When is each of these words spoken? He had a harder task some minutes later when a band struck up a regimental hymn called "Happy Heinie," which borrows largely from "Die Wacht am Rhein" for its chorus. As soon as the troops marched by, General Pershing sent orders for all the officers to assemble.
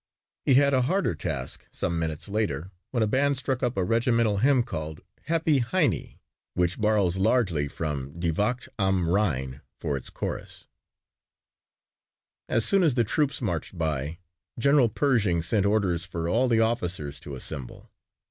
He 0.43 0.55
had 0.55 0.73
a 0.73 0.81
harder 0.81 1.13
task 1.13 1.67
some 1.71 1.99
minutes 1.99 2.27
later 2.27 2.71
when 2.89 3.03
a 3.03 3.07
band 3.07 3.37
struck 3.37 3.61
up 3.61 3.77
a 3.77 3.83
regimental 3.83 4.37
hymn 4.37 4.63
called 4.63 5.01
"Happy 5.25 5.59
Heinie," 5.59 6.17
which 6.55 6.79
borrows 6.81 7.17
largely 7.17 7.67
from 7.67 8.19
"Die 8.19 8.31
Wacht 8.31 8.67
am 8.79 9.07
Rhein" 9.07 9.61
for 9.79 9.95
its 9.95 10.09
chorus. 10.09 10.65
As 12.49 12.65
soon 12.65 12.81
as 12.81 12.95
the 12.95 13.03
troops 13.03 13.43
marched 13.43 13.77
by, 13.77 14.17
General 14.57 14.89
Pershing 14.89 15.43
sent 15.43 15.67
orders 15.67 16.03
for 16.03 16.27
all 16.27 16.47
the 16.47 16.61
officers 16.61 17.19
to 17.19 17.35
assemble. 17.35 17.91